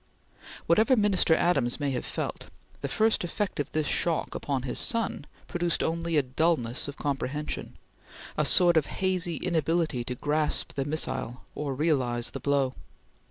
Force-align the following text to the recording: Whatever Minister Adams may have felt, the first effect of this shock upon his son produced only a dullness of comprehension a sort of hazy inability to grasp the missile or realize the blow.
Whatever 0.65 0.95
Minister 0.95 1.35
Adams 1.35 1.79
may 1.79 1.91
have 1.91 2.07
felt, 2.07 2.47
the 2.81 2.87
first 2.87 3.23
effect 3.23 3.59
of 3.59 3.71
this 3.71 3.85
shock 3.85 4.33
upon 4.33 4.63
his 4.63 4.79
son 4.79 5.27
produced 5.45 5.83
only 5.83 6.17
a 6.17 6.23
dullness 6.23 6.87
of 6.87 6.97
comprehension 6.97 7.77
a 8.35 8.43
sort 8.43 8.77
of 8.77 8.87
hazy 8.97 9.35
inability 9.37 10.03
to 10.05 10.15
grasp 10.15 10.73
the 10.73 10.85
missile 10.85 11.43
or 11.53 11.75
realize 11.75 12.31
the 12.31 12.39
blow. 12.39 12.73